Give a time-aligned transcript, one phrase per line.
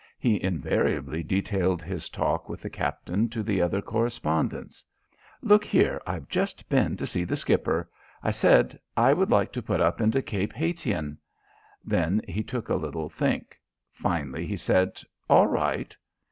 [0.17, 4.83] He invariably detailed his talk with the captain to the other correspondents.
[5.43, 6.01] "Look here.
[6.07, 7.87] I've just been to see the skipper.
[8.23, 11.19] I said 'I would like to put into Cape Haytien.'
[11.85, 13.59] Then he took a little think.
[13.93, 15.95] Finally he said: 'All right.'